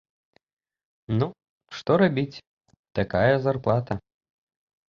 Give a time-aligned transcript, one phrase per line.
[1.19, 1.27] Ну,
[1.79, 2.41] што рабіць,
[3.01, 3.93] такая зарплата!